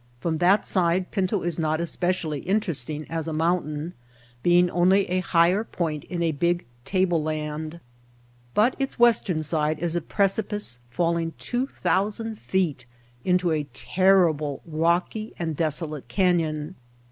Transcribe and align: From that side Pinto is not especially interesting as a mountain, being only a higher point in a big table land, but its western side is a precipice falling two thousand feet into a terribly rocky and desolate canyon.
From 0.19 0.39
that 0.39 0.65
side 0.65 1.11
Pinto 1.11 1.43
is 1.43 1.59
not 1.59 1.79
especially 1.79 2.39
interesting 2.39 3.05
as 3.07 3.27
a 3.27 3.33
mountain, 3.33 3.93
being 4.41 4.67
only 4.71 5.05
a 5.11 5.19
higher 5.19 5.63
point 5.63 6.05
in 6.05 6.23
a 6.23 6.31
big 6.31 6.65
table 6.85 7.21
land, 7.21 7.79
but 8.55 8.75
its 8.79 8.97
western 8.97 9.43
side 9.43 9.77
is 9.77 9.95
a 9.95 10.01
precipice 10.01 10.79
falling 10.89 11.33
two 11.37 11.67
thousand 11.67 12.39
feet 12.39 12.87
into 13.23 13.51
a 13.51 13.65
terribly 13.73 14.57
rocky 14.65 15.35
and 15.37 15.55
desolate 15.55 16.07
canyon. 16.07 16.73